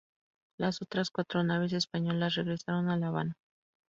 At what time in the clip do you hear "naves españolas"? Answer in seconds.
1.43-2.33